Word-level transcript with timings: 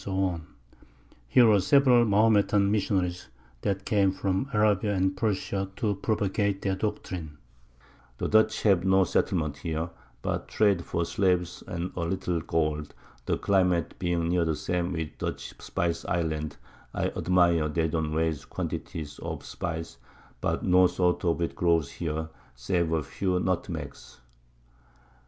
_Here 1.27 1.45
were 1.45 1.61
several 1.61 2.05
Mahometan 2.05 2.71
Missionaries 2.71 3.27
that 3.61 3.85
came 3.85 4.11
from 4.11 4.49
Arabia 4.51 4.95
and 4.95 5.15
Persia 5.15 5.69
to 5.75 5.93
propagate 5.93 6.63
their 6.63 6.75
Doctrine; 6.75 7.37
the 8.17 8.27
Dutch 8.27 8.63
have 8.63 8.83
no 8.83 9.03
Settlement 9.03 9.57
here, 9.57 9.91
but 10.23 10.47
trade 10.47 10.83
for 10.83 11.05
Slaves 11.05 11.63
and 11.67 11.91
a 11.95 11.99
little 11.99 12.41
Gold, 12.41 12.95
the 13.27 13.37
Climate 13.37 13.93
being 13.99 14.29
near 14.29 14.43
the 14.43 14.55
same 14.55 14.91
with 14.91 15.15
the 15.19 15.27
Dutch 15.29 15.53
Spice 15.59 16.03
Islands, 16.05 16.57
I 16.95 17.09
admire, 17.09 17.69
they 17.69 17.87
don't 17.87 18.15
raise 18.15 18.43
Quantities 18.45 19.19
of 19.19 19.45
Spice, 19.45 19.99
but 20.41 20.63
no 20.63 20.87
Sort 20.87 21.23
of 21.25 21.39
it 21.43 21.53
grows 21.55 21.91
here, 21.91 22.29
save 22.55 22.91
a 22.91 23.03
few 23.03 23.39
Nutmegs. 23.39 24.19